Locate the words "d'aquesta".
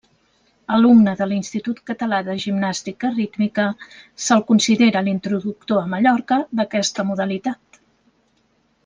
6.61-7.07